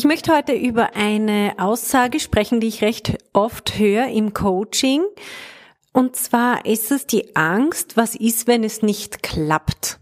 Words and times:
Ich 0.00 0.06
möchte 0.06 0.34
heute 0.34 0.54
über 0.54 0.96
eine 0.96 1.52
Aussage 1.58 2.20
sprechen, 2.20 2.58
die 2.58 2.68
ich 2.68 2.80
recht 2.80 3.18
oft 3.34 3.78
höre 3.78 4.06
im 4.06 4.32
Coaching. 4.32 5.02
Und 5.92 6.16
zwar 6.16 6.64
ist 6.64 6.90
es 6.90 7.06
die 7.06 7.36
Angst, 7.36 7.98
was 7.98 8.14
ist, 8.14 8.46
wenn 8.46 8.64
es 8.64 8.80
nicht 8.80 9.22
klappt? 9.22 10.00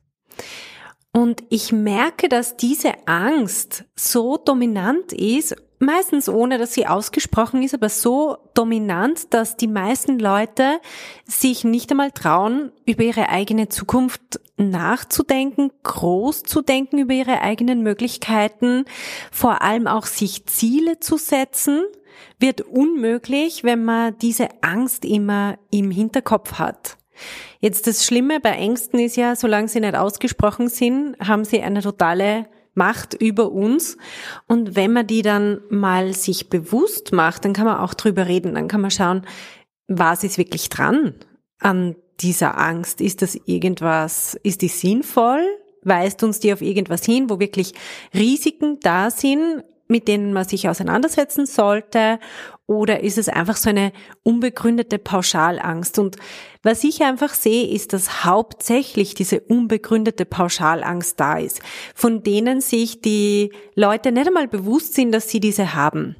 Und 1.12 1.42
ich 1.48 1.72
merke, 1.72 2.28
dass 2.28 2.56
diese 2.56 2.92
Angst 3.06 3.86
so 3.96 4.36
dominant 4.36 5.12
ist, 5.12 5.56
meistens 5.80 6.28
ohne 6.28 6.58
dass 6.58 6.74
sie 6.74 6.86
ausgesprochen 6.86 7.64
ist, 7.64 7.74
aber 7.74 7.88
so 7.88 8.36
dominant, 8.54 9.34
dass 9.34 9.56
die 9.56 9.66
meisten 9.66 10.20
Leute 10.20 10.78
sich 11.24 11.64
nicht 11.64 11.90
einmal 11.90 12.12
trauen, 12.12 12.70
über 12.86 13.02
ihre 13.02 13.30
eigene 13.30 13.68
Zukunft 13.68 14.38
nachzudenken, 14.58 15.70
groß 15.82 16.42
zu 16.42 16.62
denken 16.62 16.98
über 16.98 17.14
ihre 17.14 17.40
eigenen 17.40 17.82
Möglichkeiten, 17.82 18.84
vor 19.30 19.62
allem 19.62 19.86
auch 19.86 20.06
sich 20.06 20.46
Ziele 20.46 21.00
zu 21.00 21.16
setzen, 21.16 21.84
wird 22.38 22.60
unmöglich, 22.60 23.64
wenn 23.64 23.84
man 23.84 24.18
diese 24.18 24.48
Angst 24.62 25.04
immer 25.04 25.58
im 25.70 25.90
Hinterkopf 25.90 26.54
hat. 26.54 26.96
Jetzt 27.60 27.86
das 27.86 28.04
Schlimme 28.04 28.40
bei 28.40 28.50
Ängsten 28.50 29.00
ist 29.00 29.16
ja, 29.16 29.34
solange 29.34 29.68
sie 29.68 29.80
nicht 29.80 29.96
ausgesprochen 29.96 30.68
sind, 30.68 31.16
haben 31.20 31.44
sie 31.44 31.60
eine 31.60 31.82
totale 31.82 32.46
Macht 32.74 33.14
über 33.14 33.50
uns. 33.50 33.96
Und 34.46 34.76
wenn 34.76 34.92
man 34.92 35.06
die 35.06 35.22
dann 35.22 35.60
mal 35.68 36.14
sich 36.14 36.48
bewusst 36.48 37.12
macht, 37.12 37.44
dann 37.44 37.52
kann 37.52 37.66
man 37.66 37.78
auch 37.78 37.94
drüber 37.94 38.26
reden. 38.26 38.54
Dann 38.54 38.68
kann 38.68 38.80
man 38.80 38.92
schauen, 38.92 39.26
was 39.88 40.22
ist 40.22 40.38
wirklich 40.38 40.68
dran 40.68 41.14
an 41.58 41.96
dieser 42.20 42.58
Angst? 42.58 43.00
Ist 43.00 43.22
das 43.22 43.38
irgendwas, 43.46 44.38
ist 44.42 44.62
die 44.62 44.68
sinnvoll? 44.68 45.44
Weist 45.82 46.22
uns 46.22 46.40
die 46.40 46.52
auf 46.52 46.60
irgendwas 46.60 47.04
hin, 47.04 47.30
wo 47.30 47.38
wirklich 47.38 47.72
Risiken 48.14 48.78
da 48.80 49.10
sind, 49.10 49.62
mit 49.88 50.06
denen 50.06 50.32
man 50.32 50.46
sich 50.46 50.68
auseinandersetzen 50.68 51.46
sollte? 51.46 52.18
Oder 52.66 53.02
ist 53.02 53.16
es 53.16 53.28
einfach 53.28 53.56
so 53.56 53.70
eine 53.70 53.92
unbegründete 54.22 54.98
Pauschalangst? 54.98 55.98
Und 55.98 56.16
was 56.62 56.84
ich 56.84 57.02
einfach 57.02 57.32
sehe, 57.32 57.66
ist, 57.66 57.94
dass 57.94 58.24
hauptsächlich 58.24 59.14
diese 59.14 59.40
unbegründete 59.40 60.26
Pauschalangst 60.26 61.18
da 61.18 61.38
ist, 61.38 61.62
von 61.94 62.22
denen 62.22 62.60
sich 62.60 63.00
die 63.00 63.52
Leute 63.74 64.12
nicht 64.12 64.26
einmal 64.26 64.48
bewusst 64.48 64.94
sind, 64.94 65.12
dass 65.12 65.30
sie 65.30 65.40
diese 65.40 65.74
haben. 65.74 66.16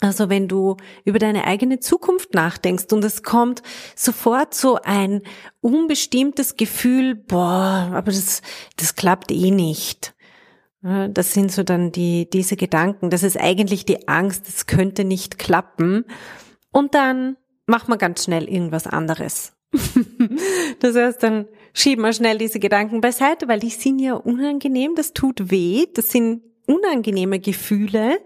Also 0.00 0.30
wenn 0.30 0.48
du 0.48 0.76
über 1.04 1.18
deine 1.18 1.44
eigene 1.44 1.78
Zukunft 1.78 2.34
nachdenkst 2.34 2.90
und 2.92 3.04
es 3.04 3.22
kommt 3.22 3.62
sofort 3.94 4.54
so 4.54 4.78
ein 4.82 5.22
unbestimmtes 5.60 6.56
Gefühl, 6.56 7.14
boah, 7.14 7.90
aber 7.92 8.10
das, 8.10 8.40
das 8.76 8.94
klappt 8.94 9.30
eh 9.30 9.50
nicht. 9.50 10.14
Das 10.82 11.34
sind 11.34 11.52
so 11.52 11.62
dann 11.62 11.92
die, 11.92 12.28
diese 12.30 12.56
Gedanken. 12.56 13.10
Das 13.10 13.22
ist 13.22 13.38
eigentlich 13.38 13.84
die 13.84 14.08
Angst, 14.08 14.48
es 14.48 14.66
könnte 14.66 15.04
nicht 15.04 15.38
klappen. 15.38 16.06
Und 16.72 16.94
dann 16.94 17.36
macht 17.66 17.88
man 17.88 17.98
ganz 17.98 18.24
schnell 18.24 18.48
irgendwas 18.48 18.86
anderes. 18.86 19.52
das 20.80 20.96
heißt, 20.96 21.22
dann 21.22 21.46
schieben 21.74 22.02
wir 22.02 22.14
schnell 22.14 22.38
diese 22.38 22.58
Gedanken 22.58 23.02
beiseite, 23.02 23.46
weil 23.46 23.60
die 23.60 23.70
sind 23.70 23.98
ja 23.98 24.14
unangenehm, 24.14 24.94
das 24.96 25.12
tut 25.12 25.50
weh, 25.50 25.86
das 25.94 26.10
sind 26.10 26.42
unangenehme 26.70 27.40
Gefühle, 27.40 28.20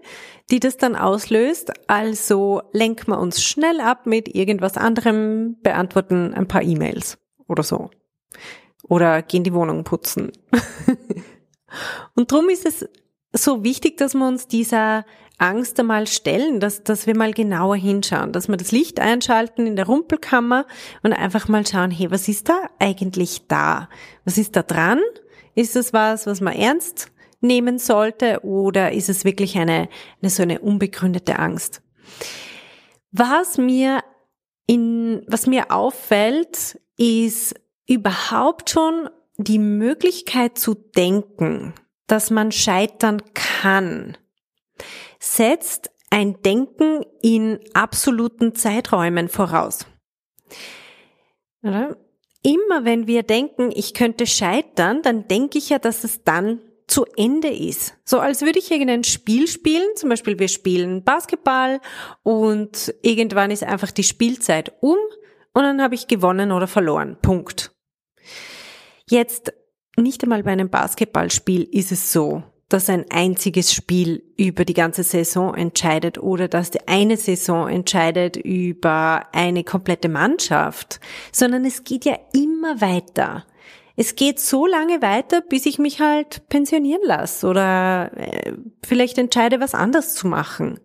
die 0.51 0.59
das 0.59 0.77
dann 0.77 0.95
auslöst. 0.95 1.71
Also 1.87 2.61
lenken 2.71 3.11
wir 3.11 3.19
uns 3.19 3.43
schnell 3.43 3.79
ab 3.79 4.05
mit 4.05 4.33
irgendwas 4.33 4.77
anderem, 4.77 5.57
beantworten 5.61 6.33
ein 6.33 6.47
paar 6.47 6.61
E-Mails 6.61 7.17
oder 7.47 7.63
so. 7.63 7.89
Oder 8.83 9.21
gehen 9.21 9.43
die 9.43 9.53
Wohnung 9.53 9.83
putzen. 9.83 10.31
Und 12.15 12.31
drum 12.31 12.49
ist 12.49 12.65
es 12.65 12.87
so 13.33 13.63
wichtig, 13.63 13.97
dass 13.97 14.13
wir 14.13 14.27
uns 14.27 14.47
dieser 14.47 15.05
Angst 15.37 15.79
einmal 15.79 16.07
stellen, 16.07 16.59
dass, 16.59 16.83
dass 16.83 17.07
wir 17.07 17.17
mal 17.17 17.33
genauer 17.33 17.75
hinschauen, 17.75 18.31
dass 18.31 18.47
wir 18.47 18.55
das 18.55 18.71
Licht 18.71 18.99
einschalten 18.99 19.67
in 19.67 19.75
der 19.75 19.87
Rumpelkammer 19.87 20.65
und 21.03 21.11
einfach 21.11 21.49
mal 21.49 21.65
schauen, 21.67 21.91
hey, 21.91 22.09
was 22.09 22.29
ist 22.29 22.47
da 22.47 22.69
eigentlich 22.79 23.47
da? 23.47 23.89
Was 24.23 24.37
ist 24.37 24.55
da 24.55 24.63
dran? 24.63 25.01
Ist 25.53 25.75
das 25.75 25.91
was, 25.91 26.25
was 26.25 26.39
man 26.39 26.53
ernst 26.53 27.11
nehmen 27.45 27.79
sollte 27.79 28.43
oder 28.43 28.91
ist 28.91 29.09
es 29.09 29.25
wirklich 29.25 29.57
eine, 29.57 29.89
eine 30.21 30.29
so 30.29 30.43
eine 30.43 30.59
unbegründete 30.59 31.39
Angst? 31.39 31.81
Was 33.11 33.57
mir 33.57 34.03
in, 34.67 35.23
was 35.27 35.47
mir 35.47 35.71
auffällt, 35.71 36.79
ist 36.97 37.55
überhaupt 37.87 38.69
schon 38.69 39.09
die 39.37 39.59
Möglichkeit 39.59 40.57
zu 40.57 40.73
denken, 40.73 41.73
dass 42.07 42.29
man 42.29 42.51
scheitern 42.51 43.21
kann, 43.33 44.17
setzt 45.19 45.91
ein 46.09 46.41
Denken 46.41 47.03
in 47.21 47.59
absoluten 47.73 48.55
Zeiträumen 48.55 49.27
voraus. 49.27 49.85
Oder? 51.63 51.97
Immer 52.43 52.85
wenn 52.85 53.07
wir 53.07 53.23
denken, 53.23 53.71
ich 53.73 53.93
könnte 53.93 54.27
scheitern, 54.27 55.01
dann 55.01 55.27
denke 55.27 55.57
ich 55.57 55.69
ja, 55.69 55.79
dass 55.79 56.03
es 56.03 56.23
dann 56.23 56.61
zu 56.87 57.05
Ende 57.17 57.49
ist. 57.49 57.95
So 58.03 58.19
als 58.19 58.41
würde 58.41 58.59
ich 58.59 58.71
irgendein 58.71 59.03
Spiel 59.03 59.47
spielen, 59.47 59.87
zum 59.95 60.09
Beispiel 60.09 60.37
wir 60.39 60.47
spielen 60.47 61.03
Basketball 61.03 61.79
und 62.23 62.93
irgendwann 63.01 63.51
ist 63.51 63.63
einfach 63.63 63.91
die 63.91 64.03
Spielzeit 64.03 64.73
um 64.81 64.97
und 65.53 65.63
dann 65.63 65.81
habe 65.81 65.95
ich 65.95 66.07
gewonnen 66.07 66.51
oder 66.51 66.67
verloren. 66.67 67.17
Punkt. 67.21 67.71
Jetzt 69.09 69.53
nicht 69.97 70.23
einmal 70.23 70.43
bei 70.43 70.51
einem 70.51 70.69
Basketballspiel 70.69 71.63
ist 71.63 71.91
es 71.91 72.11
so, 72.11 72.43
dass 72.69 72.89
ein 72.89 73.05
einziges 73.09 73.73
Spiel 73.73 74.23
über 74.37 74.65
die 74.65 74.73
ganze 74.73 75.03
Saison 75.03 75.53
entscheidet 75.55 76.17
oder 76.17 76.47
dass 76.47 76.71
die 76.71 76.87
eine 76.87 77.15
Saison 77.15 77.69
entscheidet 77.69 78.35
über 78.35 79.27
eine 79.31 79.63
komplette 79.63 80.09
Mannschaft, 80.09 80.99
sondern 81.31 81.63
es 81.65 81.83
geht 81.83 82.05
ja 82.05 82.17
immer 82.33 82.81
weiter. 82.81 83.45
Es 83.95 84.15
geht 84.15 84.39
so 84.39 84.65
lange 84.65 85.01
weiter, 85.01 85.41
bis 85.41 85.65
ich 85.65 85.79
mich 85.79 86.01
halt 86.01 86.47
pensionieren 86.49 87.01
lasse 87.03 87.47
oder 87.47 88.11
äh, 88.15 88.53
vielleicht 88.85 89.17
entscheide, 89.17 89.59
was 89.59 89.73
anders 89.73 90.15
zu 90.15 90.27
machen. 90.27 90.79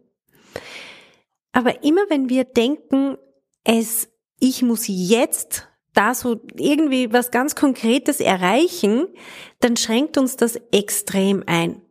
Aber 1.53 1.83
immer 1.83 2.03
wenn 2.09 2.29
wir 2.29 2.45
denken, 2.45 3.17
es, 3.65 4.09
ich 4.39 4.63
muss 4.63 4.85
jetzt 4.87 5.69
da 5.93 6.15
so 6.15 6.41
irgendwie 6.55 7.13
was 7.13 7.31
ganz 7.31 7.57
Konkretes 7.57 8.21
erreichen, 8.21 9.09
dann 9.59 9.77
schränkt 9.77 10.17
uns 10.17 10.37
das 10.37 10.57
extrem 10.71 11.43
ein. 11.47 11.83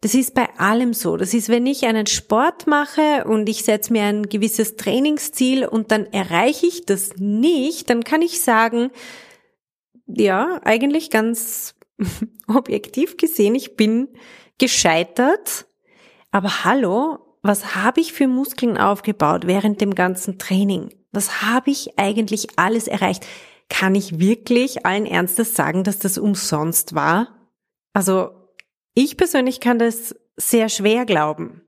Das 0.00 0.14
ist 0.14 0.34
bei 0.34 0.48
allem 0.58 0.94
so. 0.94 1.16
Das 1.16 1.34
ist, 1.34 1.48
wenn 1.48 1.66
ich 1.66 1.86
einen 1.86 2.06
Sport 2.06 2.66
mache 2.66 3.24
und 3.24 3.48
ich 3.48 3.64
setze 3.64 3.92
mir 3.92 4.04
ein 4.04 4.28
gewisses 4.28 4.76
Trainingsziel 4.76 5.66
und 5.66 5.90
dann 5.90 6.06
erreiche 6.12 6.66
ich 6.66 6.86
das 6.86 7.16
nicht, 7.16 7.90
dann 7.90 8.04
kann 8.04 8.22
ich 8.22 8.40
sagen, 8.40 8.90
ja, 10.06 10.60
eigentlich 10.64 11.10
ganz 11.10 11.74
objektiv 12.48 13.16
gesehen, 13.16 13.54
ich 13.54 13.76
bin 13.76 14.08
gescheitert. 14.58 15.66
Aber 16.30 16.64
hallo, 16.64 17.18
was 17.42 17.74
habe 17.74 18.00
ich 18.00 18.12
für 18.12 18.28
Muskeln 18.28 18.76
aufgebaut 18.76 19.46
während 19.46 19.80
dem 19.80 19.94
ganzen 19.94 20.38
Training? 20.38 20.90
Was 21.12 21.42
habe 21.42 21.70
ich 21.70 21.98
eigentlich 21.98 22.48
alles 22.56 22.88
erreicht? 22.88 23.26
Kann 23.68 23.94
ich 23.94 24.18
wirklich 24.18 24.84
allen 24.84 25.06
Ernstes 25.06 25.54
sagen, 25.54 25.84
dass 25.84 25.98
das 25.98 26.18
umsonst 26.18 26.94
war? 26.94 27.50
Also 27.92 28.30
ich 28.94 29.16
persönlich 29.16 29.60
kann 29.60 29.78
das 29.78 30.14
sehr 30.36 30.68
schwer 30.68 31.06
glauben. 31.06 31.62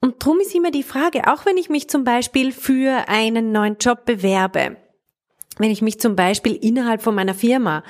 Und 0.00 0.22
drum 0.22 0.40
ist 0.40 0.54
immer 0.54 0.70
die 0.70 0.82
Frage, 0.82 1.32
auch 1.32 1.46
wenn 1.46 1.56
ich 1.56 1.70
mich 1.70 1.88
zum 1.88 2.04
Beispiel 2.04 2.52
für 2.52 3.08
einen 3.08 3.52
neuen 3.52 3.78
Job 3.78 4.04
bewerbe, 4.04 4.76
wenn 5.58 5.70
ich 5.70 5.82
mich 5.82 6.00
zum 6.00 6.16
Beispiel 6.16 6.54
innerhalb 6.54 7.02
von 7.02 7.14
meiner 7.14 7.34
Firma 7.34 7.84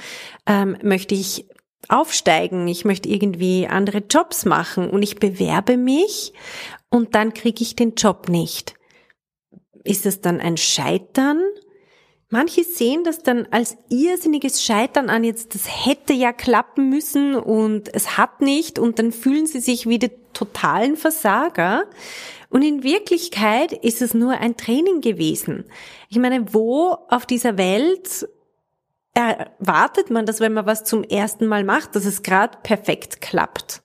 ähm, 0.46 0.76
möchte 0.82 1.14
ich 1.14 1.46
aufsteigen, 1.88 2.66
ich 2.66 2.84
möchte 2.84 3.08
irgendwie 3.08 3.66
andere 3.66 3.99
Jobs 3.99 4.44
machen 4.44 4.88
und 4.88 5.02
ich 5.02 5.16
bewerbe 5.16 5.76
mich 5.76 6.32
und 6.88 7.14
dann 7.14 7.34
kriege 7.34 7.62
ich 7.62 7.76
den 7.76 7.94
Job 7.94 8.28
nicht 8.28 8.75
ist 9.84 10.06
es 10.06 10.20
dann 10.20 10.40
ein 10.40 10.56
Scheitern? 10.56 11.40
Manche 12.31 12.64
sehen 12.64 13.05
das 13.05 13.22
dann 13.22 13.46
als 13.50 13.76
irrsinniges 13.90 14.64
Scheitern 14.64 15.08
an, 15.08 15.22
jetzt 15.22 15.55
das 15.55 15.87
hätte 15.87 16.14
ja 16.14 16.32
klappen 16.32 16.88
müssen 16.88 17.37
und 17.37 17.94
es 17.94 18.17
hat 18.17 18.40
nicht 18.40 18.78
und 18.78 18.99
dann 18.99 19.12
fühlen 19.12 19.46
sie 19.46 19.60
sich 19.60 19.87
wie 19.87 20.00
die 20.00 20.10
totalen 20.32 20.96
Versager. 20.96 21.84
Und 22.54 22.62
in 22.62 22.84
Wirklichkeit 22.84 23.72
ist 23.72 24.00
es 24.00 24.14
nur 24.14 24.38
ein 24.38 24.56
Training 24.56 25.00
gewesen. 25.00 25.64
Ich 26.08 26.18
meine, 26.18 26.54
wo 26.54 26.96
auf 27.08 27.26
dieser 27.26 27.58
Welt 27.58 28.28
erwartet 29.12 30.08
man 30.10 30.24
das, 30.24 30.38
wenn 30.38 30.52
man 30.52 30.64
was 30.64 30.84
zum 30.84 31.02
ersten 31.02 31.48
Mal 31.48 31.64
macht, 31.64 31.96
dass 31.96 32.04
es 32.04 32.22
gerade 32.22 32.56
perfekt 32.62 33.20
klappt? 33.20 33.82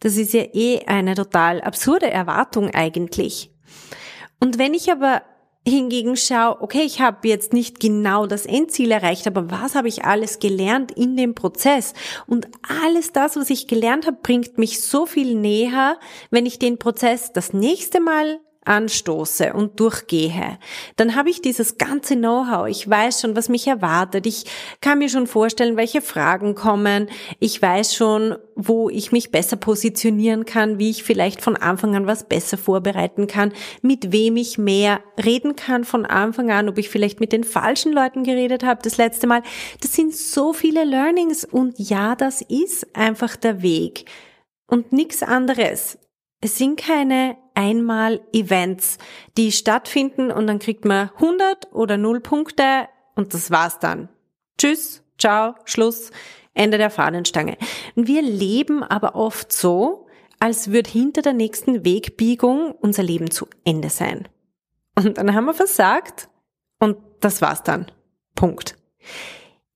Das 0.00 0.16
ist 0.16 0.32
ja 0.32 0.44
eh 0.54 0.86
eine 0.86 1.14
total 1.14 1.60
absurde 1.60 2.10
Erwartung 2.10 2.70
eigentlich. 2.70 3.50
Und 4.40 4.56
wenn 4.56 4.72
ich 4.72 4.90
aber 4.90 5.20
hingegen 5.66 6.16
schaue, 6.16 6.60
okay, 6.62 6.82
ich 6.82 7.00
habe 7.00 7.26
jetzt 7.28 7.52
nicht 7.52 7.80
genau 7.80 8.26
das 8.26 8.46
Endziel 8.46 8.92
erreicht, 8.92 9.26
aber 9.26 9.50
was 9.50 9.74
habe 9.74 9.88
ich 9.88 10.04
alles 10.04 10.38
gelernt 10.38 10.92
in 10.92 11.16
dem 11.16 11.34
Prozess? 11.34 11.92
Und 12.26 12.48
alles 12.84 13.12
das, 13.12 13.36
was 13.36 13.50
ich 13.50 13.66
gelernt 13.66 14.06
habe, 14.06 14.18
bringt 14.22 14.58
mich 14.58 14.80
so 14.80 15.06
viel 15.06 15.34
näher, 15.34 15.98
wenn 16.30 16.46
ich 16.46 16.58
den 16.58 16.78
Prozess 16.78 17.32
das 17.32 17.52
nächste 17.52 18.00
Mal 18.00 18.40
anstoße 18.66 19.52
und 19.52 19.80
durchgehe, 19.80 20.58
dann 20.96 21.14
habe 21.14 21.30
ich 21.30 21.40
dieses 21.40 21.78
ganze 21.78 22.16
Know-how. 22.16 22.68
Ich 22.68 22.88
weiß 22.88 23.20
schon, 23.20 23.36
was 23.36 23.48
mich 23.48 23.66
erwartet. 23.66 24.26
Ich 24.26 24.44
kann 24.80 24.98
mir 24.98 25.08
schon 25.08 25.26
vorstellen, 25.26 25.76
welche 25.76 26.02
Fragen 26.02 26.54
kommen. 26.54 27.08
Ich 27.38 27.60
weiß 27.60 27.94
schon, 27.94 28.36
wo 28.54 28.88
ich 28.88 29.12
mich 29.12 29.30
besser 29.30 29.56
positionieren 29.56 30.44
kann, 30.44 30.78
wie 30.78 30.90
ich 30.90 31.04
vielleicht 31.04 31.42
von 31.42 31.56
Anfang 31.56 31.94
an 31.94 32.06
was 32.06 32.28
besser 32.28 32.56
vorbereiten 32.56 33.26
kann, 33.26 33.52
mit 33.82 34.12
wem 34.12 34.36
ich 34.36 34.58
mehr 34.58 35.00
reden 35.22 35.56
kann 35.56 35.84
von 35.84 36.06
Anfang 36.06 36.50
an, 36.50 36.68
ob 36.68 36.78
ich 36.78 36.88
vielleicht 36.88 37.20
mit 37.20 37.32
den 37.32 37.44
falschen 37.44 37.92
Leuten 37.92 38.24
geredet 38.24 38.64
habe 38.64 38.80
das 38.82 38.96
letzte 38.96 39.26
Mal. 39.26 39.42
Das 39.80 39.92
sind 39.92 40.14
so 40.14 40.52
viele 40.52 40.84
Learnings 40.84 41.44
und 41.44 41.78
ja, 41.78 42.16
das 42.16 42.42
ist 42.42 42.96
einfach 42.96 43.36
der 43.36 43.62
Weg 43.62 44.06
und 44.66 44.92
nichts 44.92 45.22
anderes. 45.22 45.98
Es 46.40 46.58
sind 46.58 46.78
keine 46.78 47.36
einmal 47.56 48.20
Events, 48.32 48.98
die 49.36 49.50
stattfinden 49.50 50.30
und 50.30 50.46
dann 50.46 50.60
kriegt 50.60 50.84
man 50.84 51.10
100 51.16 51.72
oder 51.72 51.96
0 51.96 52.20
Punkte 52.20 52.88
und 53.16 53.34
das 53.34 53.50
war's 53.50 53.80
dann. 53.80 54.08
Tschüss, 54.58 55.02
ciao, 55.18 55.54
Schluss, 55.64 56.10
Ende 56.54 56.78
der 56.78 56.90
Fahnenstange. 56.90 57.56
Wir 57.96 58.22
leben 58.22 58.82
aber 58.82 59.16
oft 59.16 59.52
so, 59.52 60.06
als 60.38 60.70
würde 60.70 60.90
hinter 60.90 61.22
der 61.22 61.32
nächsten 61.32 61.84
Wegbiegung 61.84 62.72
unser 62.72 63.02
Leben 63.02 63.30
zu 63.30 63.46
Ende 63.64 63.90
sein. 63.90 64.28
Und 64.94 65.18
dann 65.18 65.34
haben 65.34 65.46
wir 65.46 65.54
versagt 65.54 66.28
und 66.78 66.98
das 67.20 67.42
war's 67.42 67.62
dann. 67.62 67.90
Punkt. 68.34 68.76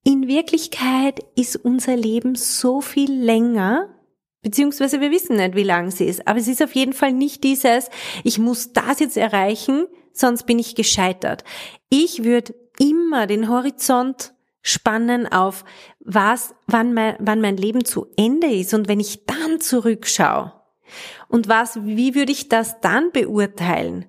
In 0.04 0.28
Wirklichkeit 0.28 1.20
ist 1.34 1.56
unser 1.56 1.96
Leben 1.96 2.34
so 2.34 2.80
viel 2.80 3.12
länger 3.12 3.88
Beziehungsweise 4.42 5.00
wir 5.00 5.10
wissen 5.10 5.36
nicht, 5.36 5.54
wie 5.54 5.62
lang 5.62 5.90
sie 5.90 6.06
ist. 6.06 6.26
Aber 6.26 6.38
es 6.38 6.48
ist 6.48 6.62
auf 6.62 6.74
jeden 6.74 6.94
Fall 6.94 7.12
nicht 7.12 7.44
dieses, 7.44 7.90
ich 8.24 8.38
muss 8.38 8.72
das 8.72 9.00
jetzt 9.00 9.16
erreichen, 9.16 9.86
sonst 10.12 10.44
bin 10.44 10.58
ich 10.58 10.74
gescheitert. 10.74 11.44
Ich 11.90 12.24
würde 12.24 12.54
immer 12.78 13.26
den 13.26 13.48
Horizont 13.48 14.32
spannen 14.62 15.30
auf, 15.30 15.64
was, 16.00 16.54
wann 16.66 16.94
mein, 16.94 17.16
wann 17.18 17.40
mein 17.40 17.56
Leben 17.56 17.84
zu 17.84 18.06
Ende 18.16 18.48
ist 18.48 18.74
und 18.74 18.88
wenn 18.88 19.00
ich 19.00 19.26
dann 19.26 19.60
zurückschaue. 19.60 20.52
Und 21.28 21.48
was, 21.48 21.84
wie 21.84 22.14
würde 22.14 22.32
ich 22.32 22.48
das 22.48 22.80
dann 22.80 23.12
beurteilen? 23.12 24.06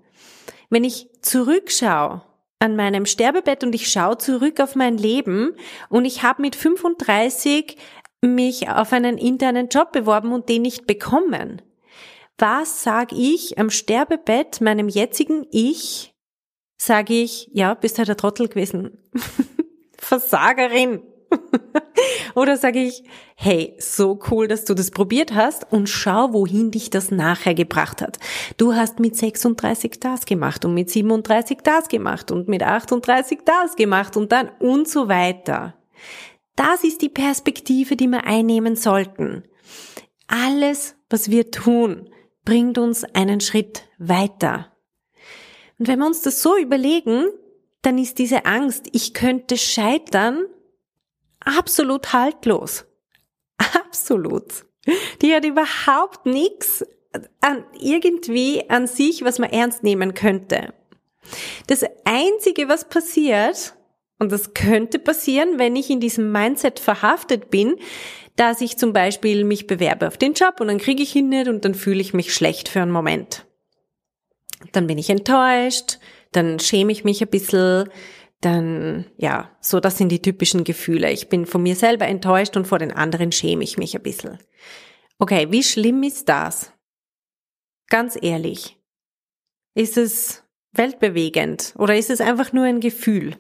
Wenn 0.70 0.84
ich 0.84 1.10
zurückschaue 1.22 2.24
an 2.60 2.76
meinem 2.76 3.06
Sterbebett 3.06 3.64
und 3.64 3.74
ich 3.74 3.92
schaue 3.92 4.18
zurück 4.18 4.60
auf 4.60 4.76
mein 4.76 4.98
Leben 4.98 5.54
und 5.90 6.06
ich 6.06 6.24
habe 6.24 6.42
mit 6.42 6.56
35 6.56 7.76
mich 8.22 8.70
auf 8.70 8.94
einen 8.94 9.18
internen 9.18 9.68
Job 9.70 9.92
beworben 9.92 10.32
und 10.32 10.48
den 10.48 10.62
nicht 10.62 10.86
bekommen. 10.86 11.62
Was 12.38 12.84
sage 12.84 13.16
ich 13.16 13.58
am 13.58 13.70
Sterbebett 13.70 14.62
meinem 14.62 14.90
jetzigen 14.90 15.46
Ich? 15.52 16.14
Sage 16.78 17.14
ich, 17.14 17.50
ja, 17.54 17.74
bist 17.74 17.98
halt 18.00 18.08
der 18.08 18.18
Trottel 18.18 18.48
gewesen. 18.48 18.98
Versagerin. 19.98 21.04
Oder 22.36 22.58
sage 22.58 22.80
ich, 22.80 23.04
hey, 23.36 23.76
so 23.80 24.20
cool, 24.30 24.48
dass 24.48 24.66
du 24.66 24.74
das 24.74 24.92
probiert 24.92 25.34
hast 25.34 25.72
und 25.72 25.88
schau, 25.88 26.34
wohin 26.34 26.72
dich 26.72 26.90
das 26.90 27.12
nachher 27.12 27.54
gebracht 27.54 28.02
hat. 28.02 28.18
Du 28.58 28.74
hast 28.74 29.00
mit 29.00 29.16
36 29.16 30.00
das 30.00 30.26
gemacht 30.26 30.66
und 30.66 30.74
mit 30.74 30.90
37 30.90 31.60
das 31.64 31.88
gemacht 31.88 32.32
und 32.32 32.48
mit 32.48 32.64
38 32.64 33.40
das 33.46 33.76
gemacht 33.76 34.18
und 34.18 34.32
dann 34.32 34.50
und 34.60 34.88
so 34.88 35.08
weiter. 35.08 35.76
Das 36.56 36.84
ist 36.84 37.02
die 37.02 37.10
Perspektive, 37.10 37.96
die 37.96 38.08
wir 38.08 38.26
einnehmen 38.26 38.76
sollten. 38.76 39.44
Alles, 40.28 40.96
was 41.10 41.30
wir 41.30 41.52
tun, 41.52 42.10
bringt 42.46 42.78
uns 42.78 43.04
einen 43.04 43.42
Schritt 43.42 43.88
weiter. 43.98 44.72
Und 45.80 45.88
wenn 45.88 46.00
wir 46.00 46.06
uns 46.06 46.22
das 46.22 46.42
so 46.42 46.58
überlegen, 46.58 47.26
dann 47.82 47.98
ist 47.98 48.20
diese 48.20 48.46
Angst, 48.46 48.88
ich 48.92 49.14
könnte 49.14 49.58
scheitern, 49.58 50.46
absolut 51.40 52.14
haltlos. 52.14 52.86
Absolut. 53.74 54.66
Die 55.22 55.36
hat 55.36 55.46
überhaupt 55.46 56.26
nichts 56.26 56.84
an 57.42 57.66
irgendwie 57.80 58.70
an 58.70 58.88
sich, 58.88 59.24
was 59.24 59.38
man 59.38 59.50
ernst 59.50 59.84
nehmen 59.84 60.14
könnte. 60.14 60.74
Das 61.68 61.84
einzige, 62.06 62.68
was 62.70 62.88
passiert, 62.88 63.76
und 64.22 64.32
das 64.32 64.54
könnte 64.54 65.00
passieren, 65.00 65.58
wenn 65.58 65.76
ich 65.76 65.90
in 65.90 66.00
diesem 66.00 66.32
Mindset 66.32 66.80
verhaftet 66.80 67.50
bin, 67.50 67.78
dass 68.36 68.62
ich 68.62 68.78
zum 68.78 68.94
Beispiel 68.94 69.44
mich 69.44 69.66
bewerbe 69.66 70.08
auf 70.08 70.16
den 70.16 70.34
Job 70.34 70.62
und 70.62 70.68
dann 70.68 70.78
kriege 70.78 71.02
ich 71.02 71.16
ihn 71.16 71.30
nicht 71.30 71.48
und 71.48 71.66
dann 71.66 71.74
fühle 71.74 72.02
ich 72.02 72.14
mich 72.14 72.32
schlecht 72.32 72.70
für 72.70 72.84
einen 72.84 72.92
Moment. 72.92 73.48
Dann 74.74 74.86
bin 74.86 75.00
ich 75.00 75.10
enttäuscht, 75.10 75.98
dann 76.34 76.60
schäme 76.60 76.92
ich 76.92 77.04
mich 77.04 77.24
ein 77.24 77.30
bisschen, 77.30 77.90
dann, 78.42 79.06
ja, 79.18 79.50
so 79.60 79.80
das 79.80 79.98
sind 79.98 80.10
die 80.10 80.22
typischen 80.22 80.66
Gefühle. 80.66 81.12
Ich 81.12 81.28
bin 81.28 81.48
von 81.48 81.64
mir 81.64 81.76
selber 81.76 82.06
enttäuscht 82.06 82.56
und 82.56 82.68
vor 82.68 82.78
den 82.78 82.92
anderen 82.92 83.32
schäme 83.32 83.64
ich 83.64 83.80
mich 83.80 83.96
ein 83.96 84.04
bisschen. 84.04 84.38
Okay, 85.18 85.48
wie 85.50 85.64
schlimm 85.64 86.04
ist 86.04 86.30
das? 86.30 86.72
Ganz 87.90 88.20
ehrlich. 88.22 88.78
Ist 89.74 89.98
es 89.98 90.44
weltbewegend 90.74 91.74
oder 91.76 91.98
ist 91.98 92.12
es 92.12 92.22
einfach 92.22 92.54
nur 92.54 92.66
ein 92.66 92.82
Gefühl? 92.82 93.36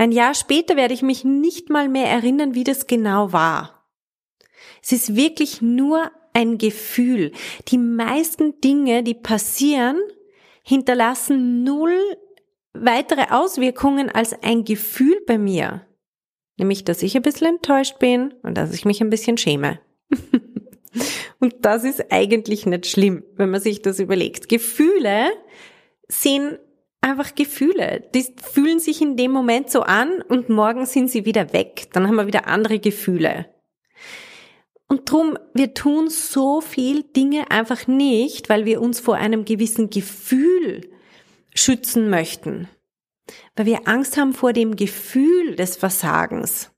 Ein 0.00 0.12
Jahr 0.12 0.32
später 0.32 0.76
werde 0.76 0.94
ich 0.94 1.02
mich 1.02 1.24
nicht 1.24 1.68
mal 1.68 1.90
mehr 1.90 2.06
erinnern, 2.06 2.54
wie 2.54 2.64
das 2.64 2.86
genau 2.86 3.34
war. 3.34 3.86
Es 4.82 4.92
ist 4.92 5.14
wirklich 5.14 5.60
nur 5.60 6.10
ein 6.32 6.56
Gefühl. 6.56 7.32
Die 7.68 7.76
meisten 7.76 8.62
Dinge, 8.62 9.02
die 9.02 9.12
passieren, 9.12 10.00
hinterlassen 10.62 11.64
null 11.64 11.98
weitere 12.72 13.26
Auswirkungen 13.28 14.08
als 14.08 14.32
ein 14.42 14.64
Gefühl 14.64 15.20
bei 15.26 15.36
mir. 15.36 15.86
Nämlich, 16.56 16.84
dass 16.84 17.02
ich 17.02 17.14
ein 17.14 17.20
bisschen 17.20 17.48
enttäuscht 17.48 17.98
bin 17.98 18.32
und 18.42 18.56
dass 18.56 18.72
ich 18.72 18.86
mich 18.86 19.02
ein 19.02 19.10
bisschen 19.10 19.36
schäme. 19.36 19.80
und 21.40 21.56
das 21.60 21.84
ist 21.84 22.10
eigentlich 22.10 22.64
nicht 22.64 22.86
schlimm, 22.86 23.22
wenn 23.34 23.50
man 23.50 23.60
sich 23.60 23.82
das 23.82 24.00
überlegt. 24.00 24.48
Gefühle 24.48 25.30
sind 26.08 26.58
einfach 27.00 27.34
Gefühle. 27.34 28.08
Die 28.14 28.26
fühlen 28.42 28.78
sich 28.78 29.00
in 29.00 29.16
dem 29.16 29.30
Moment 29.30 29.70
so 29.70 29.82
an 29.82 30.22
und 30.28 30.48
morgen 30.48 30.86
sind 30.86 31.10
sie 31.10 31.24
wieder 31.24 31.52
weg. 31.52 31.88
Dann 31.92 32.06
haben 32.06 32.16
wir 32.16 32.26
wieder 32.26 32.46
andere 32.46 32.78
Gefühle. 32.78 33.46
Und 34.86 35.10
drum, 35.10 35.38
wir 35.54 35.72
tun 35.72 36.10
so 36.10 36.60
viel 36.60 37.04
Dinge 37.04 37.50
einfach 37.50 37.86
nicht, 37.86 38.48
weil 38.48 38.64
wir 38.64 38.80
uns 38.80 38.98
vor 38.98 39.16
einem 39.16 39.44
gewissen 39.44 39.88
Gefühl 39.88 40.90
schützen 41.54 42.10
möchten. 42.10 42.68
Weil 43.54 43.66
wir 43.66 43.86
Angst 43.86 44.16
haben 44.16 44.32
vor 44.32 44.52
dem 44.52 44.74
Gefühl 44.74 45.54
des 45.54 45.76
Versagens. 45.76 46.72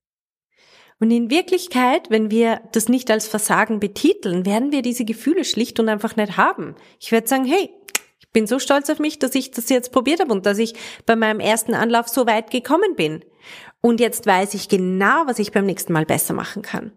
Und 1.00 1.10
in 1.10 1.30
Wirklichkeit, 1.30 2.10
wenn 2.10 2.30
wir 2.30 2.60
das 2.72 2.88
nicht 2.88 3.10
als 3.10 3.26
Versagen 3.26 3.80
betiteln, 3.80 4.46
werden 4.46 4.70
wir 4.70 4.82
diese 4.82 5.04
Gefühle 5.04 5.44
schlicht 5.44 5.80
und 5.80 5.88
einfach 5.88 6.14
nicht 6.14 6.36
haben. 6.36 6.76
Ich 7.00 7.10
werde 7.10 7.26
sagen, 7.26 7.44
hey, 7.44 7.70
bin 8.32 8.46
so 8.46 8.58
stolz 8.58 8.88
auf 8.90 8.98
mich, 8.98 9.18
dass 9.18 9.34
ich 9.34 9.50
das 9.50 9.68
jetzt 9.68 9.92
probiert 9.92 10.20
habe 10.20 10.32
und 10.32 10.46
dass 10.46 10.58
ich 10.58 10.74
bei 11.06 11.16
meinem 11.16 11.40
ersten 11.40 11.74
Anlauf 11.74 12.08
so 12.08 12.26
weit 12.26 12.50
gekommen 12.50 12.96
bin. 12.96 13.24
Und 13.80 14.00
jetzt 14.00 14.26
weiß 14.26 14.54
ich 14.54 14.68
genau, 14.68 15.26
was 15.26 15.38
ich 15.38 15.52
beim 15.52 15.66
nächsten 15.66 15.92
Mal 15.92 16.06
besser 16.06 16.34
machen 16.34 16.62
kann. 16.62 16.92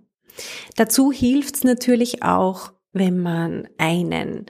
Dazu 0.76 1.12
hilft 1.12 1.56
es 1.56 1.64
natürlich 1.64 2.24
auch, 2.24 2.72
wenn 2.94 3.20
man 3.20 3.68
einen 3.78 4.46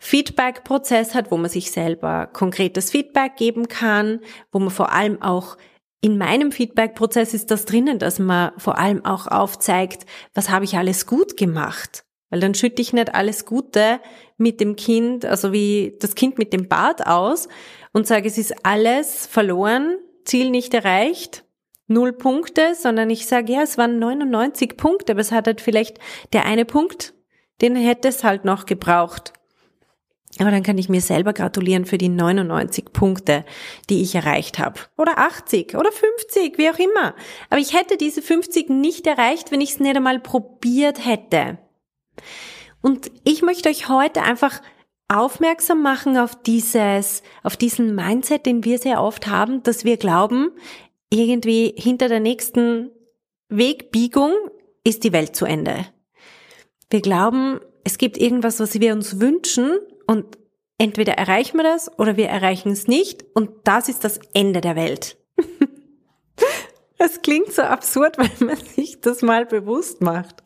Feedback-Prozess 0.00 1.14
hat, 1.14 1.30
wo 1.30 1.36
man 1.36 1.50
sich 1.50 1.70
selber 1.70 2.26
konkretes 2.26 2.90
Feedback 2.90 3.36
geben 3.36 3.68
kann, 3.68 4.20
wo 4.52 4.58
man 4.58 4.70
vor 4.70 4.92
allem 4.92 5.20
auch 5.20 5.58
in 6.00 6.16
meinem 6.16 6.50
Feedback-Prozess 6.50 7.34
ist 7.34 7.50
das 7.50 7.66
drinnen, 7.66 7.98
dass 7.98 8.18
man 8.18 8.52
vor 8.56 8.78
allem 8.78 9.04
auch 9.04 9.26
aufzeigt, 9.26 10.06
was 10.32 10.48
habe 10.48 10.64
ich 10.64 10.78
alles 10.78 11.06
gut 11.06 11.36
gemacht. 11.36 12.04
Weil 12.30 12.40
dann 12.40 12.54
schütte 12.54 12.80
ich 12.80 12.92
nicht 12.92 13.14
alles 13.14 13.44
Gute 13.44 14.00
mit 14.36 14.60
dem 14.60 14.76
Kind, 14.76 15.24
also 15.24 15.52
wie 15.52 15.96
das 16.00 16.14
Kind 16.14 16.38
mit 16.38 16.52
dem 16.52 16.68
Bart 16.68 17.06
aus 17.06 17.48
und 17.92 18.06
sage, 18.06 18.28
es 18.28 18.38
ist 18.38 18.64
alles 18.64 19.26
verloren, 19.26 19.98
Ziel 20.24 20.50
nicht 20.50 20.72
erreicht, 20.72 21.44
null 21.88 22.12
Punkte, 22.12 22.74
sondern 22.74 23.10
ich 23.10 23.26
sage, 23.26 23.52
ja, 23.52 23.62
es 23.62 23.76
waren 23.76 23.98
99 23.98 24.76
Punkte, 24.76 25.12
aber 25.12 25.20
es 25.20 25.32
hat 25.32 25.46
halt 25.46 25.60
vielleicht 25.60 25.98
der 26.32 26.46
eine 26.46 26.64
Punkt, 26.64 27.14
den 27.60 27.76
hätte 27.76 28.08
es 28.08 28.24
halt 28.24 28.44
noch 28.44 28.64
gebraucht. 28.64 29.32
Aber 30.38 30.52
dann 30.52 30.62
kann 30.62 30.78
ich 30.78 30.88
mir 30.88 31.00
selber 31.00 31.32
gratulieren 31.32 31.84
für 31.84 31.98
die 31.98 32.08
99 32.08 32.92
Punkte, 32.92 33.44
die 33.90 34.00
ich 34.00 34.14
erreicht 34.14 34.60
habe. 34.60 34.78
Oder 34.96 35.18
80 35.18 35.74
oder 35.76 35.90
50, 35.90 36.56
wie 36.56 36.70
auch 36.70 36.78
immer. 36.78 37.16
Aber 37.50 37.60
ich 37.60 37.74
hätte 37.74 37.96
diese 37.96 38.22
50 38.22 38.70
nicht 38.70 39.08
erreicht, 39.08 39.50
wenn 39.50 39.60
ich 39.60 39.72
es 39.72 39.80
nicht 39.80 39.96
einmal 39.96 40.20
probiert 40.20 41.04
hätte. 41.04 41.58
Und 42.82 43.10
ich 43.24 43.42
möchte 43.42 43.68
euch 43.68 43.88
heute 43.88 44.22
einfach 44.22 44.60
aufmerksam 45.08 45.82
machen 45.82 46.16
auf 46.16 46.40
dieses, 46.40 47.22
auf 47.42 47.56
diesen 47.56 47.94
Mindset, 47.94 48.46
den 48.46 48.64
wir 48.64 48.78
sehr 48.78 49.02
oft 49.02 49.26
haben, 49.26 49.62
dass 49.62 49.84
wir 49.84 49.96
glauben, 49.96 50.52
irgendwie 51.10 51.74
hinter 51.76 52.08
der 52.08 52.20
nächsten 52.20 52.90
Wegbiegung 53.48 54.32
ist 54.84 55.02
die 55.02 55.12
Welt 55.12 55.34
zu 55.34 55.44
Ende. 55.44 55.86
Wir 56.88 57.00
glauben, 57.00 57.60
es 57.84 57.98
gibt 57.98 58.18
irgendwas, 58.18 58.60
was 58.60 58.80
wir 58.80 58.92
uns 58.92 59.20
wünschen 59.20 59.78
und 60.06 60.38
entweder 60.78 61.14
erreichen 61.14 61.56
wir 61.56 61.64
das 61.64 61.90
oder 61.98 62.16
wir 62.16 62.28
erreichen 62.28 62.70
es 62.70 62.86
nicht 62.86 63.24
und 63.34 63.50
das 63.64 63.88
ist 63.88 64.04
das 64.04 64.20
Ende 64.32 64.60
der 64.60 64.76
Welt. 64.76 65.18
Das 67.00 67.22
klingt 67.22 67.50
so 67.50 67.62
absurd, 67.62 68.18
weil 68.18 68.30
man 68.46 68.58
sich 68.58 69.00
das 69.00 69.22
mal 69.22 69.46
bewusst 69.46 70.02
macht. 70.02 70.42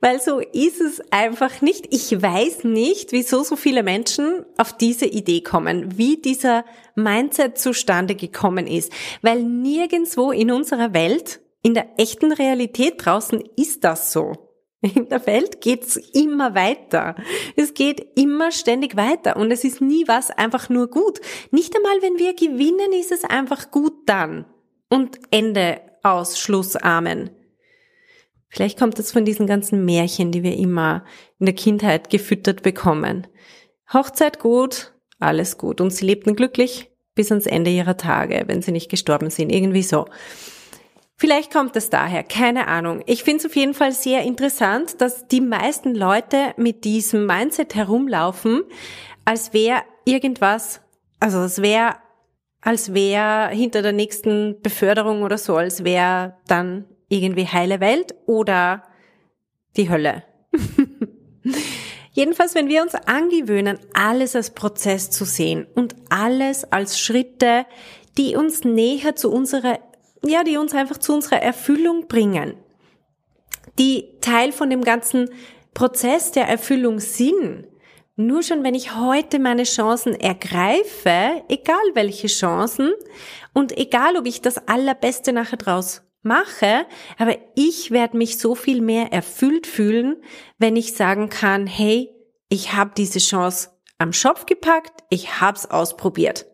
Weil 0.00 0.20
so 0.20 0.40
ist 0.40 0.80
es 0.80 1.00
einfach 1.10 1.60
nicht. 1.60 1.86
Ich 1.90 2.20
weiß 2.22 2.64
nicht, 2.64 3.12
wieso 3.12 3.42
so 3.42 3.56
viele 3.56 3.82
Menschen 3.82 4.44
auf 4.56 4.76
diese 4.76 5.06
Idee 5.06 5.42
kommen, 5.42 5.98
wie 5.98 6.16
dieser 6.16 6.64
Mindset 6.94 7.58
zustande 7.58 8.14
gekommen 8.14 8.66
ist. 8.66 8.92
Weil 9.22 9.42
nirgendswo 9.42 10.32
in 10.32 10.50
unserer 10.50 10.92
Welt, 10.92 11.40
in 11.62 11.74
der 11.74 11.98
echten 11.98 12.32
Realität 12.32 12.94
draußen 13.04 13.42
ist 13.56 13.84
das 13.84 14.12
so. 14.12 14.48
In 14.82 15.08
der 15.08 15.24
Welt 15.28 15.60
geht's 15.60 15.96
immer 15.96 16.56
weiter. 16.56 17.14
Es 17.54 17.72
geht 17.72 18.18
immer 18.18 18.50
ständig 18.50 18.96
weiter 18.96 19.36
und 19.36 19.52
es 19.52 19.62
ist 19.62 19.80
nie 19.80 20.08
was 20.08 20.30
einfach 20.30 20.68
nur 20.68 20.88
gut. 20.88 21.20
Nicht 21.52 21.76
einmal, 21.76 22.02
wenn 22.02 22.18
wir 22.18 22.34
gewinnen, 22.34 22.92
ist 22.92 23.12
es 23.12 23.22
einfach 23.22 23.70
gut 23.70 23.94
dann. 24.06 24.44
Und 24.90 25.20
Ende 25.30 25.80
aus 26.02 26.38
Schluss 26.40 26.74
Amen. 26.74 27.30
Vielleicht 28.52 28.78
kommt 28.78 28.98
das 28.98 29.10
von 29.10 29.24
diesen 29.24 29.46
ganzen 29.46 29.86
Märchen, 29.86 30.30
die 30.30 30.42
wir 30.42 30.54
immer 30.58 31.06
in 31.38 31.46
der 31.46 31.54
Kindheit 31.54 32.10
gefüttert 32.10 32.62
bekommen. 32.62 33.26
Hochzeit 33.90 34.38
gut, 34.38 34.92
alles 35.18 35.56
gut. 35.56 35.80
Und 35.80 35.90
sie 35.90 36.04
lebten 36.04 36.36
glücklich 36.36 36.90
bis 37.14 37.32
ans 37.32 37.46
Ende 37.46 37.70
ihrer 37.70 37.96
Tage, 37.96 38.44
wenn 38.48 38.60
sie 38.60 38.72
nicht 38.72 38.90
gestorben 38.90 39.30
sind. 39.30 39.50
Irgendwie 39.50 39.82
so. 39.82 40.04
Vielleicht 41.16 41.50
kommt 41.50 41.76
es 41.76 41.88
daher, 41.88 42.22
keine 42.24 42.68
Ahnung. 42.68 43.02
Ich 43.06 43.24
finde 43.24 43.38
es 43.38 43.46
auf 43.46 43.56
jeden 43.56 43.72
Fall 43.72 43.92
sehr 43.92 44.22
interessant, 44.22 45.00
dass 45.00 45.26
die 45.28 45.40
meisten 45.40 45.94
Leute 45.94 46.52
mit 46.58 46.84
diesem 46.84 47.24
Mindset 47.24 47.74
herumlaufen, 47.74 48.64
als 49.24 49.54
wäre 49.54 49.80
irgendwas, 50.04 50.82
also 51.20 51.38
es 51.40 51.62
wäre, 51.62 51.94
als 52.60 52.92
wäre 52.92 53.48
hinter 53.48 53.80
der 53.80 53.92
nächsten 53.92 54.60
Beförderung 54.60 55.22
oder 55.22 55.38
so, 55.38 55.56
als 55.56 55.84
wäre 55.84 56.34
dann 56.48 56.84
irgendwie 57.12 57.46
heile 57.46 57.80
Welt 57.80 58.14
oder 58.26 58.84
die 59.76 59.90
Hölle. 59.90 60.24
Jedenfalls, 62.12 62.54
wenn 62.54 62.68
wir 62.68 62.82
uns 62.82 62.94
angewöhnen, 62.94 63.78
alles 63.94 64.36
als 64.36 64.50
Prozess 64.50 65.10
zu 65.10 65.24
sehen 65.24 65.66
und 65.74 65.94
alles 66.10 66.64
als 66.70 66.98
Schritte, 66.98 67.64
die 68.18 68.36
uns 68.36 68.64
näher 68.64 69.16
zu 69.16 69.30
unserer, 69.30 69.78
ja, 70.24 70.44
die 70.44 70.58
uns 70.58 70.74
einfach 70.74 70.98
zu 70.98 71.14
unserer 71.14 71.40
Erfüllung 71.42 72.08
bringen, 72.08 72.54
die 73.78 74.18
Teil 74.20 74.52
von 74.52 74.68
dem 74.68 74.82
ganzen 74.82 75.30
Prozess 75.72 76.32
der 76.32 76.48
Erfüllung 76.48 76.98
sind. 77.00 77.66
Nur 78.16 78.42
schon, 78.42 78.62
wenn 78.62 78.74
ich 78.74 78.94
heute 78.94 79.38
meine 79.38 79.62
Chancen 79.62 80.14
ergreife, 80.14 81.42
egal 81.48 81.82
welche 81.94 82.26
Chancen, 82.26 82.92
und 83.54 83.76
egal, 83.78 84.16
ob 84.16 84.26
ich 84.26 84.42
das 84.42 84.68
Allerbeste 84.68 85.32
nachher 85.32 85.56
draus 85.56 86.02
mache, 86.22 86.86
aber 87.18 87.36
ich 87.54 87.90
werde 87.90 88.16
mich 88.16 88.38
so 88.38 88.54
viel 88.54 88.80
mehr 88.80 89.12
erfüllt 89.12 89.66
fühlen, 89.66 90.22
wenn 90.58 90.76
ich 90.76 90.94
sagen 90.94 91.28
kann, 91.28 91.66
hey, 91.66 92.10
ich 92.48 92.74
habe 92.74 92.92
diese 92.96 93.18
Chance 93.18 93.70
am 93.98 94.12
Schopf 94.12 94.46
gepackt, 94.46 95.04
ich 95.10 95.40
hab's 95.40 95.66
ausprobiert. 95.66 96.46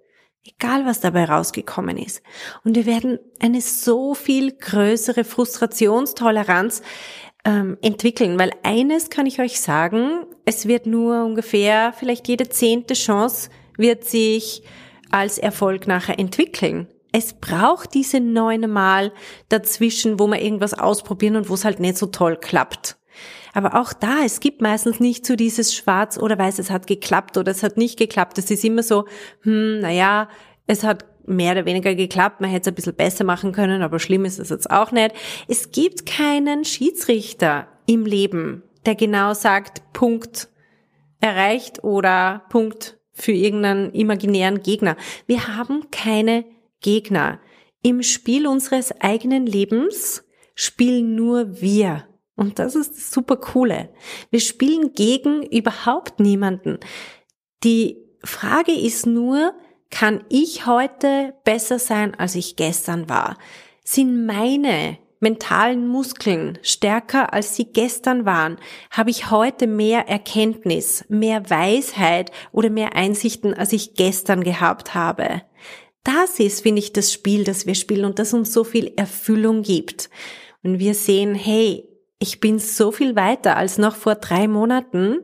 Egal, 0.44 0.86
was 0.86 1.00
dabei 1.00 1.24
rausgekommen 1.24 1.98
ist. 1.98 2.22
Und 2.64 2.74
wir 2.74 2.86
werden 2.86 3.18
eine 3.38 3.60
so 3.60 4.14
viel 4.14 4.52
größere 4.52 5.24
Frustrationstoleranz 5.24 6.82
ähm, 7.44 7.76
entwickeln, 7.82 8.38
weil 8.38 8.52
eines 8.62 9.10
kann 9.10 9.26
ich 9.26 9.40
euch 9.40 9.60
sagen, 9.60 10.24
es 10.46 10.66
wird 10.66 10.86
nur 10.86 11.24
ungefähr, 11.24 11.92
vielleicht 11.92 12.28
jede 12.28 12.48
zehnte 12.48 12.94
Chance 12.94 13.50
wird 13.76 14.04
sich 14.04 14.62
als 15.10 15.38
Erfolg 15.38 15.86
nachher 15.86 16.18
entwickeln 16.18 16.88
es 17.12 17.34
braucht 17.34 17.94
diese 17.94 18.20
neun 18.20 18.70
Mal 18.70 19.12
dazwischen, 19.48 20.18
wo 20.18 20.26
wir 20.26 20.40
irgendwas 20.40 20.74
ausprobieren 20.74 21.36
und 21.36 21.48
wo 21.48 21.54
es 21.54 21.64
halt 21.64 21.80
nicht 21.80 21.96
so 21.96 22.06
toll 22.06 22.36
klappt. 22.36 22.96
Aber 23.54 23.80
auch 23.80 23.92
da, 23.92 24.24
es 24.24 24.40
gibt 24.40 24.60
meistens 24.60 25.00
nicht 25.00 25.26
so 25.26 25.34
dieses 25.34 25.74
Schwarz 25.74 26.18
oder 26.18 26.38
Weiß, 26.38 26.58
es 26.58 26.70
hat 26.70 26.86
geklappt 26.86 27.36
oder 27.36 27.50
es 27.50 27.62
hat 27.62 27.76
nicht 27.76 27.98
geklappt. 27.98 28.38
Es 28.38 28.50
ist 28.50 28.64
immer 28.64 28.82
so, 28.82 29.06
hm, 29.42 29.80
naja, 29.80 30.28
es 30.66 30.84
hat 30.84 31.04
mehr 31.26 31.52
oder 31.52 31.66
weniger 31.66 31.94
geklappt, 31.94 32.40
man 32.40 32.50
hätte 32.50 32.70
es 32.70 32.72
ein 32.72 32.74
bisschen 32.74 32.94
besser 32.94 33.24
machen 33.24 33.52
können, 33.52 33.82
aber 33.82 33.98
schlimm 33.98 34.24
ist 34.24 34.38
es 34.38 34.48
jetzt 34.48 34.70
auch 34.70 34.92
nicht. 34.92 35.14
Es 35.46 35.72
gibt 35.72 36.06
keinen 36.06 36.64
Schiedsrichter 36.64 37.68
im 37.86 38.06
Leben, 38.06 38.62
der 38.86 38.94
genau 38.94 39.34
sagt, 39.34 39.82
Punkt 39.92 40.48
erreicht 41.20 41.84
oder 41.84 42.44
Punkt 42.48 42.98
für 43.12 43.32
irgendeinen 43.32 43.92
imaginären 43.92 44.62
Gegner. 44.62 44.96
Wir 45.26 45.56
haben 45.56 45.90
keine 45.90 46.44
Gegner. 46.80 47.40
Im 47.82 48.02
Spiel 48.02 48.46
unseres 48.46 48.92
eigenen 49.00 49.46
Lebens 49.46 50.24
spielen 50.54 51.14
nur 51.14 51.60
wir. 51.60 52.08
Und 52.34 52.58
das 52.58 52.76
ist 52.76 52.96
das 52.96 53.10
super 53.10 53.36
coole. 53.36 53.90
Wir 54.30 54.40
spielen 54.40 54.92
gegen 54.94 55.42
überhaupt 55.42 56.20
niemanden. 56.20 56.78
Die 57.64 57.96
Frage 58.22 58.72
ist 58.72 59.06
nur, 59.06 59.54
kann 59.90 60.24
ich 60.28 60.66
heute 60.66 61.34
besser 61.44 61.78
sein, 61.78 62.14
als 62.14 62.34
ich 62.34 62.56
gestern 62.56 63.08
war? 63.08 63.38
Sind 63.84 64.26
meine 64.26 64.98
mentalen 65.20 65.88
Muskeln 65.88 66.58
stärker, 66.62 67.32
als 67.32 67.56
sie 67.56 67.72
gestern 67.72 68.24
waren? 68.24 68.58
Habe 68.90 69.10
ich 69.10 69.30
heute 69.30 69.66
mehr 69.66 70.08
Erkenntnis, 70.08 71.04
mehr 71.08 71.48
Weisheit 71.50 72.30
oder 72.52 72.70
mehr 72.70 72.94
Einsichten, 72.94 73.54
als 73.54 73.72
ich 73.72 73.94
gestern 73.94 74.44
gehabt 74.44 74.94
habe? 74.94 75.42
Das 76.04 76.38
ist, 76.40 76.62
finde 76.62 76.80
ich, 76.80 76.92
das 76.92 77.12
Spiel, 77.12 77.44
das 77.44 77.66
wir 77.66 77.74
spielen 77.74 78.04
und 78.04 78.18
das 78.18 78.32
uns 78.32 78.52
so 78.52 78.64
viel 78.64 78.92
Erfüllung 78.96 79.62
gibt. 79.62 80.10
Und 80.62 80.78
wir 80.78 80.94
sehen, 80.94 81.34
hey, 81.34 81.88
ich 82.18 82.40
bin 82.40 82.58
so 82.58 82.92
viel 82.92 83.16
weiter 83.16 83.56
als 83.56 83.78
noch 83.78 83.94
vor 83.94 84.16
drei 84.16 84.48
Monaten, 84.48 85.18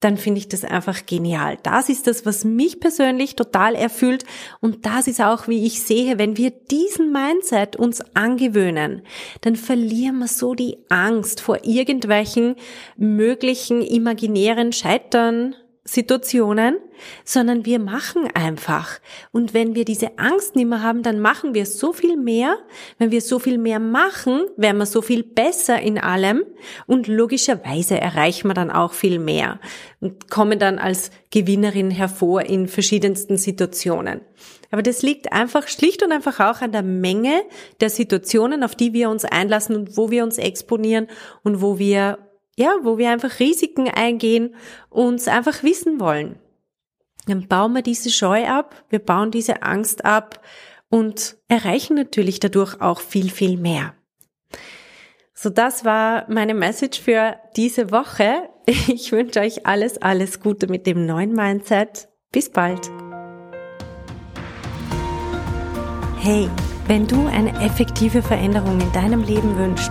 dann 0.00 0.16
finde 0.16 0.38
ich 0.38 0.48
das 0.48 0.64
einfach 0.64 1.04
genial. 1.04 1.58
Das 1.62 1.90
ist 1.90 2.06
das, 2.06 2.24
was 2.24 2.44
mich 2.44 2.80
persönlich 2.80 3.36
total 3.36 3.74
erfüllt 3.74 4.24
und 4.60 4.86
das 4.86 5.06
ist 5.06 5.20
auch, 5.20 5.46
wie 5.46 5.66
ich 5.66 5.82
sehe, 5.82 6.18
wenn 6.18 6.38
wir 6.38 6.50
diesen 6.50 7.12
Mindset 7.12 7.76
uns 7.76 8.00
angewöhnen, 8.14 9.02
dann 9.42 9.56
verlieren 9.56 10.18
wir 10.18 10.28
so 10.28 10.54
die 10.54 10.78
Angst 10.88 11.42
vor 11.42 11.64
irgendwelchen 11.64 12.56
möglichen 12.96 13.82
imaginären 13.82 14.72
Scheitern, 14.72 15.54
Situationen, 15.92 16.76
sondern 17.24 17.64
wir 17.64 17.80
machen 17.80 18.28
einfach. 18.32 19.00
Und 19.32 19.54
wenn 19.54 19.74
wir 19.74 19.84
diese 19.84 20.18
Angst 20.18 20.54
nicht 20.54 20.68
mehr 20.68 20.84
haben, 20.84 21.02
dann 21.02 21.18
machen 21.18 21.52
wir 21.52 21.66
so 21.66 21.92
viel 21.92 22.16
mehr. 22.16 22.56
Wenn 22.98 23.10
wir 23.10 23.20
so 23.20 23.40
viel 23.40 23.58
mehr 23.58 23.80
machen, 23.80 24.42
werden 24.56 24.78
wir 24.78 24.86
so 24.86 25.02
viel 25.02 25.24
besser 25.24 25.80
in 25.80 25.98
allem 25.98 26.44
und 26.86 27.08
logischerweise 27.08 28.00
erreichen 28.00 28.46
wir 28.48 28.54
dann 28.54 28.70
auch 28.70 28.92
viel 28.92 29.18
mehr 29.18 29.58
und 30.00 30.30
kommen 30.30 30.60
dann 30.60 30.78
als 30.78 31.10
Gewinnerin 31.32 31.90
hervor 31.90 32.42
in 32.42 32.68
verschiedensten 32.68 33.36
Situationen. 33.36 34.20
Aber 34.70 34.82
das 34.82 35.02
liegt 35.02 35.32
einfach 35.32 35.66
schlicht 35.66 36.04
und 36.04 36.12
einfach 36.12 36.38
auch 36.38 36.60
an 36.60 36.70
der 36.70 36.84
Menge 36.84 37.42
der 37.80 37.90
Situationen, 37.90 38.62
auf 38.62 38.76
die 38.76 38.92
wir 38.92 39.10
uns 39.10 39.24
einlassen 39.24 39.74
und 39.74 39.96
wo 39.96 40.12
wir 40.12 40.22
uns 40.22 40.38
exponieren 40.38 41.08
und 41.42 41.60
wo 41.60 41.80
wir 41.80 42.29
ja, 42.60 42.76
wo 42.82 42.98
wir 42.98 43.10
einfach 43.10 43.40
Risiken 43.40 43.88
eingehen, 43.88 44.54
uns 44.90 45.28
einfach 45.28 45.62
wissen 45.62 45.98
wollen. 45.98 46.38
Dann 47.26 47.48
bauen 47.48 47.72
wir 47.72 47.82
diese 47.82 48.10
Scheu 48.10 48.46
ab, 48.46 48.74
wir 48.90 48.98
bauen 48.98 49.30
diese 49.30 49.62
Angst 49.62 50.04
ab 50.04 50.44
und 50.90 51.36
erreichen 51.48 51.96
natürlich 51.96 52.38
dadurch 52.38 52.80
auch 52.80 53.00
viel, 53.00 53.30
viel 53.30 53.56
mehr. 53.56 53.94
So, 55.32 55.48
das 55.48 55.86
war 55.86 56.26
meine 56.28 56.52
Message 56.54 57.00
für 57.00 57.36
diese 57.56 57.90
Woche. 57.90 58.48
Ich 58.88 59.10
wünsche 59.10 59.40
euch 59.40 59.66
alles, 59.66 60.00
alles 60.00 60.38
Gute 60.40 60.68
mit 60.68 60.86
dem 60.86 61.04
neuen 61.06 61.32
Mindset. 61.32 62.08
Bis 62.30 62.50
bald. 62.50 62.88
Hey, 66.18 66.48
wenn 66.86 67.06
du 67.06 67.26
eine 67.26 67.52
effektive 67.64 68.22
Veränderung 68.22 68.80
in 68.80 68.92
deinem 68.92 69.24
Leben 69.24 69.56
wünschst, 69.56 69.90